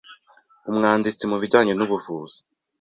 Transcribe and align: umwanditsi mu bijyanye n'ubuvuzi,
umwanditsi 0.69 1.23
mu 1.31 1.37
bijyanye 1.41 1.73
n'ubuvuzi, 1.75 2.39